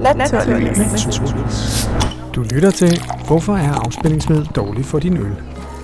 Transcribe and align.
Naturligvis. 0.00 1.88
Du 2.34 2.42
lytter 2.42 2.70
til, 2.70 3.00
hvorfor 3.26 3.56
er 3.56 3.72
afspændingsmiddel 3.72 4.46
dårligt 4.46 4.86
for 4.86 4.98
din 4.98 5.16
øl? 5.16 5.32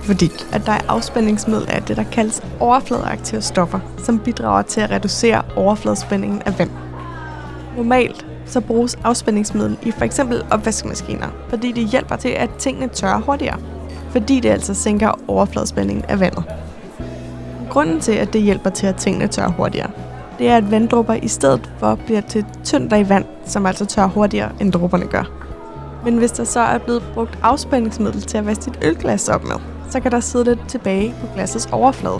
Fordi 0.03 0.31
at 0.51 0.65
der 0.65 0.71
er 0.71 0.81
afspændingsmiddel 0.87 1.65
er 1.69 1.79
det, 1.79 1.97
der 1.97 2.03
kaldes 2.03 2.41
overfladeaktive 2.59 3.41
stoffer, 3.41 3.79
som 3.97 4.19
bidrager 4.19 4.61
til 4.61 4.81
at 4.81 4.91
reducere 4.91 5.41
overfladespændingen 5.55 6.41
af 6.45 6.59
vand. 6.59 6.69
Normalt 7.77 8.25
så 8.45 8.61
bruges 8.61 8.95
afspændingsmiddel 9.03 9.77
i 9.83 9.91
f.eks. 9.91 10.19
opvaskemaskiner, 10.51 11.27
fordi 11.49 11.71
det 11.71 11.87
hjælper 11.87 12.15
til, 12.15 12.29
at 12.29 12.49
tingene 12.59 12.87
tørrer 12.87 13.19
hurtigere, 13.19 13.57
fordi 14.09 14.39
det 14.39 14.49
altså 14.49 14.73
sænker 14.73 15.19
overfladespændingen 15.27 16.05
af 16.05 16.19
vandet. 16.19 16.43
Grunden 17.69 17.99
til, 17.99 18.11
at 18.11 18.33
det 18.33 18.41
hjælper 18.41 18.69
til, 18.69 18.87
at 18.87 18.95
tingene 18.95 19.27
tørrer 19.27 19.51
hurtigere, 19.51 19.89
det 20.41 20.49
er, 20.49 20.57
at 20.57 20.71
vanddrupper 20.71 21.13
i 21.13 21.27
stedet 21.27 21.71
for 21.79 21.95
bliver 21.95 22.21
til 22.21 22.45
tynd 22.63 22.93
i 22.93 23.09
vand, 23.09 23.25
som 23.45 23.65
altså 23.65 23.85
tørrer 23.85 24.07
hurtigere, 24.07 24.51
end 24.61 24.71
dråberne 24.71 25.05
gør. 25.05 25.31
Men 26.05 26.17
hvis 26.17 26.31
der 26.31 26.43
så 26.43 26.59
er 26.59 26.77
blevet 26.77 27.03
brugt 27.13 27.39
afspændingsmiddel 27.41 28.21
til 28.21 28.37
at 28.37 28.45
vaske 28.45 28.65
dit 28.65 28.79
ølglas 28.83 29.29
op 29.29 29.43
med, 29.43 29.55
så 29.89 29.99
kan 29.99 30.11
der 30.11 30.19
sidde 30.19 30.45
lidt 30.45 30.67
tilbage 30.67 31.15
på 31.21 31.27
glassets 31.33 31.69
overflade. 31.71 32.19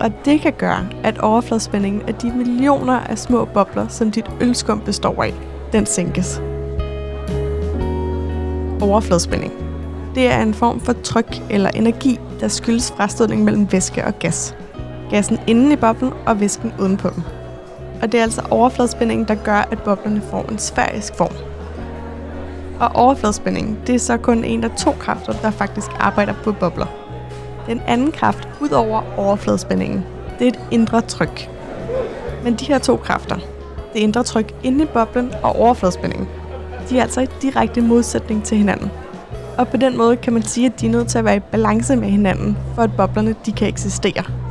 Og 0.00 0.12
det 0.24 0.40
kan 0.40 0.52
gøre, 0.52 0.86
at 1.04 1.18
overfladespændingen 1.18 2.02
af 2.02 2.14
de 2.14 2.32
millioner 2.32 3.00
af 3.00 3.18
små 3.18 3.44
bobler, 3.44 3.88
som 3.88 4.10
dit 4.10 4.30
ølskum 4.40 4.80
består 4.80 5.22
af, 5.22 5.34
den 5.72 5.86
sænkes. 5.86 6.42
Overfladespænding. 8.80 9.52
Det 10.14 10.26
er 10.26 10.42
en 10.42 10.54
form 10.54 10.80
for 10.80 10.92
tryk 10.92 11.42
eller 11.50 11.70
energi, 11.70 12.20
der 12.40 12.48
skyldes 12.48 12.92
frastødning 12.96 13.44
mellem 13.44 13.72
væske 13.72 14.04
og 14.04 14.18
gas. 14.18 14.56
Gassen 15.12 15.38
inden 15.46 15.72
i 15.72 15.76
boblen 15.76 16.12
og 16.26 16.40
væsken 16.40 16.72
udenpå. 16.80 17.08
Og 18.02 18.12
det 18.12 18.18
er 18.18 18.22
altså 18.22 18.42
overfladespændingen, 18.50 19.28
der 19.28 19.34
gør, 19.34 19.68
at 19.70 19.82
boblerne 19.82 20.22
får 20.30 20.42
en 20.50 20.58
sfærisk 20.58 21.14
form. 21.16 21.32
Og 22.80 22.90
overfladespændingen, 22.94 23.78
det 23.86 23.94
er 23.94 23.98
så 23.98 24.16
kun 24.16 24.44
en 24.44 24.64
af 24.64 24.70
to 24.70 24.90
kræfter, 24.90 25.32
der 25.32 25.50
faktisk 25.50 25.90
arbejder 26.00 26.34
på 26.44 26.52
bobler. 26.52 26.86
Den 27.66 27.80
anden 27.86 28.12
kraft, 28.12 28.48
ud 28.60 28.70
over 28.70 29.02
overfladespændingen, 29.16 30.04
det 30.38 30.44
er 30.44 30.48
et 30.48 30.60
indre 30.70 31.00
tryk. 31.00 31.50
Men 32.44 32.54
de 32.54 32.64
her 32.64 32.78
to 32.78 32.96
kræfter, 32.96 33.36
det 33.92 34.00
indre 34.00 34.22
tryk 34.22 34.54
inde 34.62 34.84
i 34.84 34.86
boblen 34.86 35.32
og 35.42 35.56
overfladespændingen, 35.56 36.28
de 36.90 36.98
er 36.98 37.02
altså 37.02 37.20
i 37.20 37.26
direkte 37.42 37.80
modsætning 37.80 38.44
til 38.44 38.58
hinanden. 38.58 38.90
Og 39.58 39.68
på 39.68 39.76
den 39.76 39.96
måde 39.96 40.16
kan 40.16 40.32
man 40.32 40.42
sige, 40.42 40.66
at 40.66 40.80
de 40.80 40.86
er 40.86 40.90
nødt 40.90 41.08
til 41.08 41.18
at 41.18 41.24
være 41.24 41.36
i 41.36 41.40
balance 41.40 41.96
med 41.96 42.08
hinanden, 42.08 42.58
for 42.74 42.82
at 42.82 42.90
boblerne 42.96 43.34
de 43.46 43.52
kan 43.52 43.68
eksistere. 43.68 44.41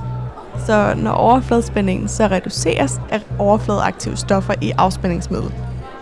Så 0.65 0.93
når 0.97 1.11
overfladespændingen 1.11 2.07
så 2.07 2.27
reduceres 2.27 3.01
af 3.09 3.21
overfladeaktive 3.39 4.17
stoffer 4.17 4.53
i 4.61 4.71
afspændingsmiddel, 4.77 5.51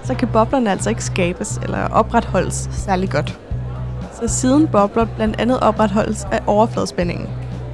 så 0.03 0.13
kan 0.13 0.27
boblerne 0.27 0.71
altså 0.71 0.89
ikke 0.89 1.03
skabes 1.03 1.59
eller 1.63 1.87
opretholdes 1.87 2.69
særlig 2.71 3.09
godt. 3.09 3.39
Så 4.21 4.27
siden 4.27 4.67
bobler 4.67 5.05
blandt 5.15 5.39
andet 5.39 5.59
opretholdes 5.59 6.27
af 6.31 6.39
overfladespændingen, 6.47 7.27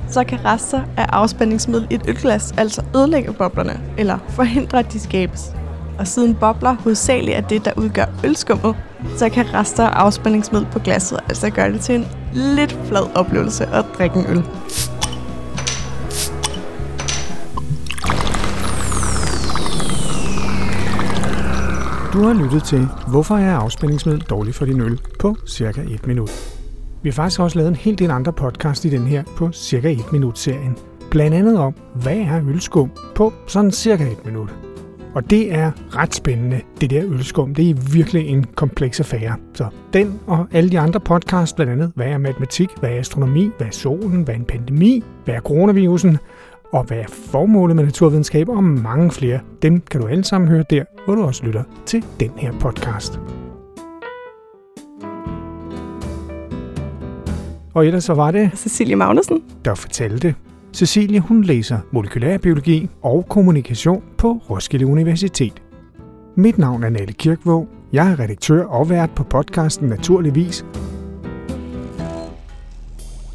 så 0.10 0.24
kan 0.24 0.46
rester 0.46 0.82
af 0.98 1.06
afspændingsmiddel 1.10 1.88
i 1.90 1.96
et 1.96 2.02
ølglas 2.08 2.54
altså 2.58 2.82
ødelægge 2.96 3.34
boblerne 3.34 3.82
eller 3.98 4.18
forhindre, 4.30 4.80
at 4.80 4.94
de 4.94 5.00
skabes. 5.00 5.56
Og 6.00 6.08
siden 6.08 6.36
bobler 6.36 6.76
hovedsageligt 6.84 7.38
er 7.38 7.42
det, 7.42 7.66
der 7.66 7.72
udgør 7.78 8.06
ølskummet, 8.24 8.76
så 9.18 9.30
kan 9.30 9.54
rester 9.54 9.88
af 9.88 10.04
afspændingsmiddel 10.04 10.68
på 10.72 10.80
glasset 10.80 11.20
altså 11.30 11.50
gøre 11.50 11.72
det 11.72 11.82
til 11.82 11.96
en 11.96 12.08
lidt 12.34 12.78
flad 12.86 13.18
oplevelse 13.18 13.66
at 13.66 13.86
drikke 13.98 14.20
en 14.20 14.26
øl. 14.30 14.44
Du 22.16 22.24
har 22.24 22.34
lyttet 22.34 22.64
til, 22.64 22.88
hvorfor 23.08 23.36
er 23.36 23.56
afspændingsmiddel 23.56 24.22
dårligt 24.22 24.56
for 24.56 24.66
din 24.66 24.82
øl 24.82 25.00
på 25.20 25.36
cirka 25.48 25.82
1 25.82 26.08
minut. 26.08 26.32
Vi 27.04 27.10
har 27.10 27.14
faktisk 27.14 27.40
også 27.40 27.58
lavet 27.58 27.70
en 27.70 27.76
hel 27.76 28.00
del 28.00 28.12
andre 28.12 28.34
podcast 28.34 28.86
i 28.86 28.90
den 28.90 29.02
her 29.02 29.24
på 29.38 29.52
cirka 29.52 29.92
1 29.92 30.12
minut 30.12 30.38
serien. 30.38 30.78
Blandt 31.12 31.36
andet 31.38 31.60
om, 31.60 31.76
hvad 31.96 32.18
er 32.18 32.42
ølskum 32.48 32.92
på 33.16 33.34
sådan 33.48 33.72
cirka 33.72 34.12
1 34.12 34.26
minut. 34.26 34.50
Og 35.16 35.30
det 35.30 35.54
er 35.54 35.72
ret 35.96 36.16
spændende, 36.16 36.62
det 36.82 36.90
der 36.90 37.04
ølskum. 37.06 37.56
Det 37.56 37.70
er 37.70 37.74
virkelig 37.94 38.28
en 38.28 38.44
kompleks 38.44 39.00
affære. 39.00 39.36
Så 39.54 39.68
den 39.94 40.20
og 40.28 40.48
alle 40.52 40.70
de 40.70 40.80
andre 40.80 41.00
podcasts, 41.00 41.54
blandt 41.54 41.72
andet, 41.72 41.92
hvad 41.96 42.08
er 42.08 42.18
matematik, 42.18 42.70
hvad 42.80 42.90
er 42.90 43.00
astronomi, 43.00 43.52
hvad 43.58 43.68
er 43.68 43.72
solen, 43.72 44.24
hvad 44.24 44.36
er 44.36 44.40
en 44.40 44.46
pandemi, 44.46 45.04
hvad 45.26 45.36
er 45.36 45.40
coronavirusen, 45.42 46.18
og 46.76 46.84
hvad 46.84 46.98
er 46.98 47.08
formålet 47.08 47.76
med 47.76 47.84
naturvidenskab 47.84 48.50
og 48.50 48.64
mange 48.64 49.12
flere. 49.12 49.40
Dem 49.62 49.82
kan 49.82 50.02
du 50.02 50.08
alle 50.08 50.24
sammen 50.24 50.50
høre 50.50 50.64
der, 50.70 50.84
hvor 51.06 51.16
du 51.16 51.24
også 51.24 51.46
lytter 51.46 51.64
til 51.86 52.06
den 52.20 52.32
her 52.38 52.52
podcast. 52.60 53.20
Og 57.74 57.86
ellers 57.86 58.04
så 58.04 58.14
var 58.14 58.32
det 58.32 58.52
Cecilie 58.56 58.96
Magnussen. 58.96 59.44
der 59.66 59.76
fortalte. 59.76 60.36
Cecilie 60.74 61.20
hun 61.20 61.44
læser 61.44 61.80
molekylærbiologi 61.92 62.90
og 63.02 63.26
kommunikation 63.30 64.04
på 64.18 64.32
Roskilde 64.50 64.86
Universitet. 64.86 65.64
Mit 66.36 66.58
navn 66.58 66.84
er 66.84 66.90
Nalle 66.90 67.14
Kirkvåg. 67.14 67.68
Jeg 67.94 68.12
er 68.12 68.20
redaktør 68.20 68.64
og 68.64 68.90
vært 68.90 69.10
på 69.16 69.24
podcasten 69.24 69.90
Naturligvis. 69.90 70.66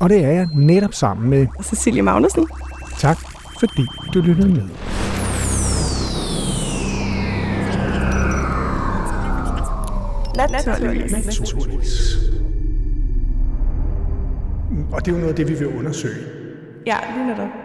Og 0.00 0.10
det 0.10 0.24
er 0.24 0.30
jeg 0.30 0.48
netop 0.54 0.94
sammen 0.94 1.30
med 1.30 1.46
Cecilie 1.62 2.02
Magnussen. 2.02 2.46
Tak, 3.00 3.18
fordi 3.60 3.86
du 4.14 4.20
lyttede 4.20 4.48
med. 4.48 4.62
Naturligvis. 10.50 11.12
Naturligvis. 11.12 12.16
Og 14.92 15.04
det 15.04 15.12
er 15.12 15.16
jo 15.16 15.20
noget 15.20 15.28
af 15.28 15.36
det, 15.36 15.48
vi 15.48 15.54
vil 15.54 15.66
undersøge. 15.66 16.26
Ja, 16.86 16.96
lige 17.16 17.26
netop. 17.26 17.59